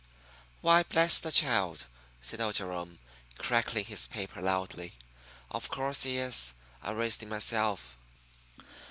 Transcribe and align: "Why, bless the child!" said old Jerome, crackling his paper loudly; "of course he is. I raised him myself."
"Why, 0.61 0.81
bless 0.81 1.19
the 1.19 1.31
child!" 1.31 1.85
said 2.21 2.41
old 2.41 2.55
Jerome, 2.55 2.97
crackling 3.37 3.85
his 3.85 4.07
paper 4.07 4.41
loudly; 4.41 4.95
"of 5.51 5.69
course 5.69 6.01
he 6.01 6.17
is. 6.17 6.55
I 6.81 6.89
raised 6.89 7.21
him 7.21 7.29
myself." 7.29 7.95